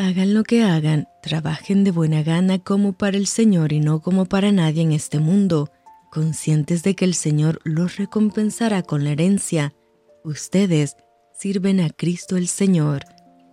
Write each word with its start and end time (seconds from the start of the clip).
Hagan 0.00 0.32
lo 0.32 0.44
que 0.44 0.62
hagan, 0.62 1.08
trabajen 1.24 1.82
de 1.82 1.90
buena 1.90 2.22
gana 2.22 2.60
como 2.60 2.92
para 2.92 3.16
el 3.16 3.26
Señor 3.26 3.72
y 3.72 3.80
no 3.80 4.00
como 4.00 4.26
para 4.26 4.52
nadie 4.52 4.82
en 4.82 4.92
este 4.92 5.18
mundo, 5.18 5.72
conscientes 6.12 6.84
de 6.84 6.94
que 6.94 7.04
el 7.04 7.14
Señor 7.14 7.58
los 7.64 7.96
recompensará 7.96 8.84
con 8.84 9.02
la 9.02 9.10
herencia. 9.10 9.74
Ustedes 10.22 10.94
sirven 11.36 11.80
a 11.80 11.90
Cristo 11.90 12.36
el 12.36 12.46
Señor. 12.46 13.00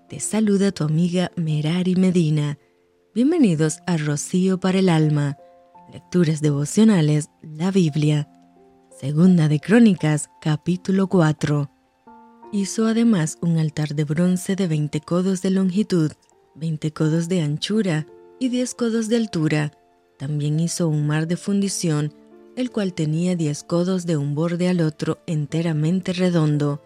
Te 0.08 0.20
saluda 0.20 0.72
tu 0.72 0.84
amiga 0.84 1.32
Merari 1.36 1.96
Medina. 1.96 2.60
Bienvenidos 3.16 3.80
a 3.88 3.98
Rocío 3.98 4.60
para 4.60 4.78
el 4.78 4.90
Alma. 4.90 5.38
Lecturas 5.92 6.42
devocionales, 6.42 7.32
la 7.42 7.72
Biblia. 7.72 8.30
Segunda 9.00 9.48
de 9.48 9.60
Crónicas, 9.60 10.30
capítulo 10.42 11.08
4. 11.08 11.72
Hizo 12.52 12.86
además 12.86 13.40
un 13.42 13.58
altar 13.58 13.96
de 13.96 14.04
bronce 14.04 14.56
de 14.56 14.68
20 14.68 15.02
codos 15.02 15.42
de 15.42 15.50
longitud 15.50 16.12
20 16.56 16.94
codos 16.94 17.28
de 17.28 17.42
anchura 17.42 18.08
y 18.40 18.48
10 18.48 18.76
codos 18.76 19.10
de 19.10 19.18
altura. 19.18 19.72
También 20.18 20.60
hizo 20.60 20.88
un 20.88 21.06
mar 21.06 21.28
de 21.28 21.36
fundición, 21.36 22.14
el 22.56 22.72
cual 22.72 22.94
tenía 22.94 23.36
10 23.36 23.64
codos 23.64 24.06
de 24.06 24.16
un 24.16 24.36
borde 24.36 24.70
al 24.70 24.80
otro 24.80 25.20
enteramente 25.28 26.14
redondo. 26.14 26.82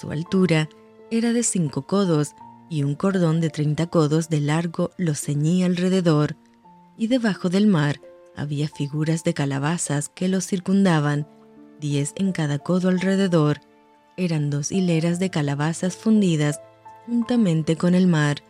Su 0.00 0.10
altura 0.10 0.68
era 1.10 1.32
de 1.32 1.44
5 1.44 1.86
codos 1.86 2.32
y 2.68 2.82
un 2.82 2.96
cordón 2.96 3.40
de 3.40 3.50
30 3.50 3.86
codos 3.86 4.28
de 4.28 4.40
largo 4.40 4.90
lo 4.96 5.14
ceñía 5.14 5.66
alrededor. 5.66 6.36
Y 6.98 7.06
debajo 7.06 7.48
del 7.48 7.68
mar 7.68 8.00
había 8.34 8.68
figuras 8.68 9.22
de 9.22 9.34
calabazas 9.34 10.08
que 10.08 10.26
lo 10.26 10.40
circundaban, 10.40 11.28
10 11.80 12.14
en 12.16 12.32
cada 12.32 12.58
codo 12.58 12.88
alrededor. 12.88 13.60
Eran 14.16 14.50
dos 14.50 14.72
hileras 14.72 15.20
de 15.20 15.30
calabazas 15.30 15.96
fundidas 15.96 16.60
juntamente 17.06 17.76
con 17.76 17.94
el 17.94 18.08
mar 18.08 18.42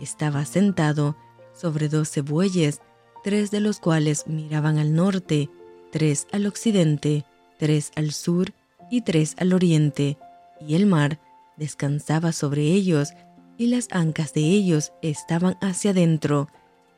estaba 0.00 0.44
sentado 0.44 1.16
sobre 1.52 1.88
doce 1.88 2.20
bueyes, 2.20 2.80
tres 3.22 3.50
de 3.50 3.60
los 3.60 3.80
cuales 3.80 4.26
miraban 4.26 4.78
al 4.78 4.94
norte, 4.94 5.50
tres 5.92 6.26
al 6.32 6.46
occidente, 6.46 7.24
tres 7.58 7.92
al 7.96 8.12
sur 8.12 8.52
y 8.90 9.02
tres 9.02 9.34
al 9.38 9.52
oriente, 9.52 10.18
y 10.66 10.74
el 10.74 10.86
mar 10.86 11.20
descansaba 11.56 12.32
sobre 12.32 12.62
ellos, 12.62 13.12
y 13.58 13.66
las 13.66 13.88
ancas 13.90 14.32
de 14.32 14.40
ellos 14.40 14.92
estaban 15.02 15.56
hacia 15.60 15.90
adentro, 15.90 16.48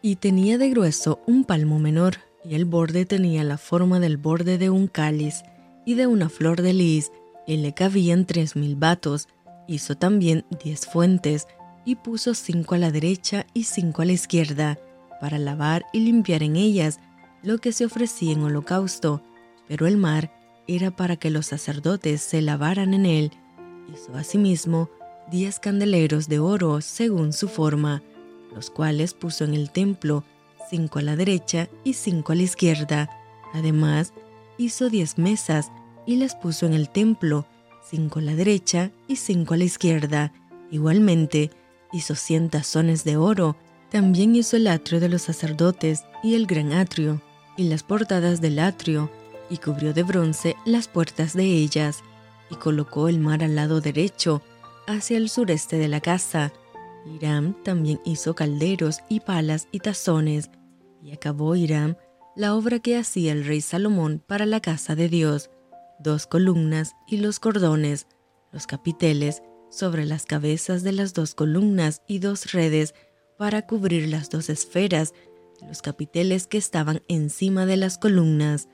y 0.00 0.16
tenía 0.16 0.58
de 0.58 0.70
grueso 0.70 1.20
un 1.26 1.44
palmo 1.44 1.78
menor, 1.78 2.18
y 2.44 2.54
el 2.54 2.64
borde 2.64 3.04
tenía 3.04 3.44
la 3.44 3.58
forma 3.58 4.00
del 4.00 4.16
borde 4.16 4.58
de 4.58 4.70
un 4.70 4.86
cáliz 4.86 5.42
y 5.84 5.94
de 5.94 6.06
una 6.06 6.28
flor 6.28 6.62
de 6.62 6.72
lis, 6.72 7.10
y 7.46 7.56
le 7.56 7.72
cabían 7.72 8.26
tres 8.26 8.54
mil 8.54 8.76
vatos. 8.76 9.28
Hizo 9.66 9.96
también 9.96 10.44
diez 10.62 10.86
fuentes, 10.86 11.46
y 11.84 11.96
puso 11.96 12.34
cinco 12.34 12.74
a 12.74 12.78
la 12.78 12.90
derecha 12.90 13.46
y 13.54 13.64
cinco 13.64 14.02
a 14.02 14.04
la 14.04 14.12
izquierda, 14.12 14.78
para 15.20 15.38
lavar 15.38 15.84
y 15.92 16.00
limpiar 16.00 16.42
en 16.42 16.56
ellas 16.56 17.00
lo 17.42 17.58
que 17.58 17.72
se 17.72 17.84
ofrecía 17.84 18.32
en 18.32 18.42
holocausto, 18.42 19.22
pero 19.68 19.86
el 19.86 19.96
mar 19.96 20.32
era 20.66 20.90
para 20.90 21.16
que 21.16 21.30
los 21.30 21.46
sacerdotes 21.46 22.22
se 22.22 22.40
lavaran 22.40 22.94
en 22.94 23.06
él. 23.06 23.32
Hizo 23.92 24.16
asimismo 24.16 24.90
diez 25.30 25.58
candeleros 25.58 26.28
de 26.28 26.38
oro 26.38 26.80
según 26.80 27.32
su 27.32 27.48
forma, 27.48 28.02
los 28.54 28.70
cuales 28.70 29.14
puso 29.14 29.44
en 29.44 29.54
el 29.54 29.70
templo, 29.70 30.24
cinco 30.70 30.98
a 30.98 31.02
la 31.02 31.16
derecha 31.16 31.68
y 31.84 31.94
cinco 31.94 32.32
a 32.32 32.34
la 32.36 32.42
izquierda. 32.42 33.10
Además, 33.52 34.12
hizo 34.58 34.88
diez 34.88 35.18
mesas 35.18 35.72
y 36.06 36.16
las 36.16 36.34
puso 36.34 36.66
en 36.66 36.74
el 36.74 36.88
templo, 36.88 37.46
cinco 37.88 38.18
a 38.18 38.22
la 38.22 38.34
derecha 38.34 38.90
y 39.08 39.16
cinco 39.16 39.54
a 39.54 39.56
la 39.56 39.64
izquierda. 39.64 40.32
Igualmente, 40.70 41.50
hizo 41.92 42.14
cien 42.14 42.48
tazones 42.48 43.04
de 43.04 43.16
oro, 43.16 43.56
también 43.90 44.34
hizo 44.34 44.56
el 44.56 44.66
atrio 44.66 45.00
de 45.00 45.08
los 45.08 45.22
sacerdotes 45.22 46.04
y 46.22 46.34
el 46.34 46.46
gran 46.46 46.72
atrio, 46.72 47.20
y 47.56 47.64
las 47.64 47.82
portadas 47.82 48.40
del 48.40 48.58
atrio, 48.58 49.10
y 49.50 49.58
cubrió 49.58 49.92
de 49.92 50.02
bronce 50.02 50.56
las 50.64 50.88
puertas 50.88 51.34
de 51.34 51.44
ellas, 51.44 52.02
y 52.50 52.54
colocó 52.54 53.08
el 53.08 53.18
mar 53.18 53.44
al 53.44 53.54
lado 53.54 53.80
derecho, 53.80 54.42
hacia 54.86 55.18
el 55.18 55.28
sureste 55.28 55.76
de 55.76 55.88
la 55.88 56.00
casa. 56.00 56.52
Hiram 57.06 57.54
también 57.62 58.00
hizo 58.04 58.34
calderos 58.34 59.00
y 59.08 59.20
palas 59.20 59.68
y 59.72 59.80
tazones, 59.80 60.50
y 61.02 61.12
acabó 61.12 61.54
Hiram 61.54 61.96
la 62.34 62.54
obra 62.54 62.78
que 62.78 62.96
hacía 62.96 63.32
el 63.32 63.44
rey 63.44 63.60
Salomón 63.60 64.22
para 64.26 64.46
la 64.46 64.60
casa 64.60 64.94
de 64.94 65.08
Dios, 65.08 65.50
dos 65.98 66.26
columnas 66.26 66.94
y 67.06 67.18
los 67.18 67.38
cordones, 67.40 68.06
los 68.52 68.66
capiteles 68.66 69.42
sobre 69.72 70.04
las 70.04 70.26
cabezas 70.26 70.82
de 70.82 70.92
las 70.92 71.14
dos 71.14 71.34
columnas 71.34 72.02
y 72.06 72.18
dos 72.18 72.52
redes 72.52 72.94
para 73.38 73.66
cubrir 73.66 74.08
las 74.08 74.28
dos 74.28 74.50
esferas 74.50 75.14
de 75.60 75.66
los 75.66 75.80
capiteles 75.80 76.46
que 76.46 76.58
estaban 76.58 77.02
encima 77.08 77.64
de 77.64 77.78
las 77.78 77.96
columnas, 77.96 78.68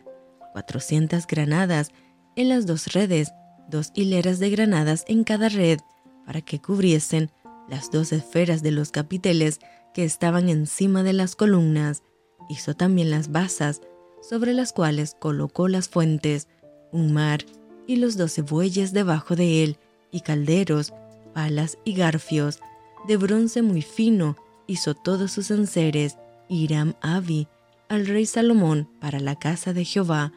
400 0.53 1.26
granadas 1.26 1.91
en 2.34 2.48
las 2.48 2.66
dos 2.66 2.92
redes, 2.92 3.32
dos 3.70 3.92
hileras 3.94 4.41
de 4.41 4.50
granadas 4.50 5.04
en 5.06 5.22
cada 5.22 5.48
red, 5.48 5.78
para 6.26 6.41
que 6.41 6.60
cubriesen 6.60 7.31
las 7.69 7.91
dos 7.91 8.12
esferas 8.12 8.62
de 8.62 8.72
los 8.72 8.91
capiteles 8.91 9.60
que 9.94 10.04
estaban 10.04 10.48
encima 10.48 11.03
de 11.04 11.12
las 11.12 11.37
columnas. 11.37 12.03
Hizo 12.48 12.75
también 12.75 13.10
las 13.10 13.31
basas, 13.31 13.81
sobre 14.20 14.53
las 14.53 14.72
cuales 14.72 15.14
colocó 15.19 15.69
las 15.69 15.88
fuentes, 15.88 16.48
un 16.91 17.12
mar 17.12 17.44
y 17.87 17.97
los 17.97 18.16
doce 18.16 18.42
bueyes 18.42 18.92
debajo 18.92 19.37
de 19.37 19.62
él, 19.62 19.78
y 20.10 20.20
calderos, 20.20 20.92
palas 21.34 21.78
y 21.84 21.94
garfios, 21.94 22.60
de 23.06 23.16
bronce 23.16 23.62
muy 23.62 23.82
fino, 23.82 24.36
hizo 24.66 24.94
todos 24.94 25.32
sus 25.32 25.50
enseres 25.50 26.19
Hiram 26.48 26.94
Abi 27.00 27.48
al 27.88 28.06
rey 28.06 28.26
Salomón 28.26 28.88
para 29.00 29.20
la 29.20 29.38
casa 29.38 29.72
de 29.72 29.84
Jehová. 29.84 30.32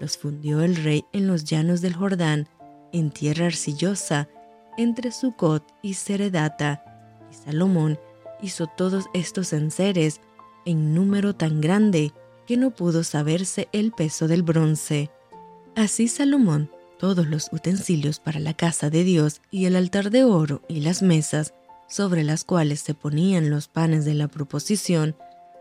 Los 0.00 0.18
fundió 0.18 0.62
el 0.62 0.76
rey 0.76 1.04
en 1.12 1.26
los 1.26 1.44
llanos 1.44 1.80
del 1.80 1.94
Jordán, 1.94 2.48
en 2.92 3.10
tierra 3.10 3.46
arcillosa, 3.46 4.28
entre 4.76 5.12
Sucot 5.12 5.64
y 5.80 5.94
Seredata. 5.94 6.84
Y 7.30 7.34
Salomón 7.34 7.98
hizo 8.42 8.66
todos 8.66 9.06
estos 9.14 9.52
enseres 9.52 10.20
en 10.66 10.94
número 10.94 11.34
tan 11.34 11.60
grande 11.60 12.12
que 12.46 12.56
no 12.56 12.70
pudo 12.70 13.04
saberse 13.04 13.68
el 13.72 13.92
peso 13.92 14.28
del 14.28 14.42
bronce. 14.42 15.10
Así 15.74 16.08
Salomón 16.08 16.70
todos 17.02 17.26
los 17.26 17.48
utensilios 17.52 18.20
para 18.20 18.38
la 18.38 18.54
casa 18.54 18.88
de 18.88 19.02
Dios 19.02 19.40
y 19.50 19.64
el 19.64 19.74
altar 19.74 20.10
de 20.10 20.22
oro 20.22 20.62
y 20.68 20.82
las 20.82 21.02
mesas 21.02 21.52
sobre 21.88 22.22
las 22.22 22.44
cuales 22.44 22.78
se 22.78 22.94
ponían 22.94 23.50
los 23.50 23.66
panes 23.66 24.04
de 24.04 24.14
la 24.14 24.28
proposición, 24.28 25.16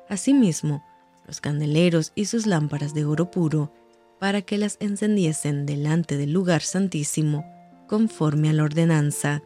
asimismo 0.07 0.83
los 1.25 1.41
candeleros 1.41 2.11
y 2.13 2.25
sus 2.25 2.45
lámparas 2.45 2.93
de 2.93 3.05
oro 3.05 3.31
puro, 3.31 3.73
para 4.19 4.43
que 4.43 4.59
las 4.59 4.77
encendiesen 4.79 5.65
delante 5.65 6.15
del 6.15 6.31
lugar 6.31 6.61
santísimo, 6.61 7.43
conforme 7.87 8.51
a 8.51 8.53
la 8.53 8.61
ordenanza. 8.61 9.41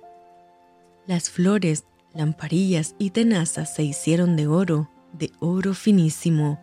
Las 1.07 1.29
flores, 1.29 1.85
lamparillas 2.13 2.95
y 2.99 3.11
tenazas 3.11 3.73
se 3.73 3.83
hicieron 3.83 4.35
de 4.35 4.47
oro, 4.47 4.89
de 5.13 5.31
oro 5.39 5.73
finísimo. 5.73 6.59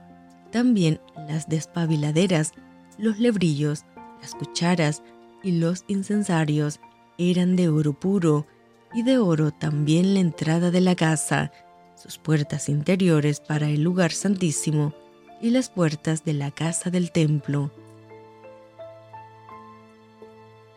También 0.51 1.01
las 1.27 1.49
despabiladeras, 1.49 2.53
los 2.99 3.19
lebrillos, 3.19 3.87
las 4.21 4.35
cucharas, 4.35 5.03
y 5.43 5.53
los 5.53 5.85
incensarios 5.89 6.81
eran 7.19 7.57
de 7.57 7.69
oro 7.69 7.93
puro, 7.93 8.47
y 8.95 9.03
de 9.03 9.19
oro 9.19 9.51
también 9.53 10.15
la 10.15 10.21
entrada 10.21 10.71
de 10.71 10.81
la 10.81 10.95
casa, 10.95 11.51
sus 11.95 12.19
puertas 12.19 12.69
interiores 12.69 13.41
para 13.41 13.69
el 13.69 13.83
lugar 13.83 14.13
santísimo 14.13 14.93
y 15.41 15.51
las 15.51 15.71
puertas 15.71 16.25
de 16.25 16.35
la 16.35 16.51
casa 16.51 16.91
del 16.91 17.11
templo. 17.11 17.71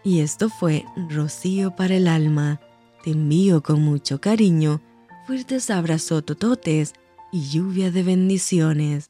Y 0.03 0.19
esto 0.19 0.49
fue 0.49 0.85
rocío 1.09 1.75
para 1.75 1.95
el 1.95 2.07
alma. 2.07 2.61
Te 3.03 3.11
envío 3.11 3.63
con 3.63 3.81
mucho 3.81 4.21
cariño, 4.21 4.81
fuertes 5.25 5.69
abrazos 5.69 6.23
tototes 6.23 6.94
y 7.31 7.50
lluvia 7.50 7.89
de 7.91 8.03
bendiciones. 8.03 9.09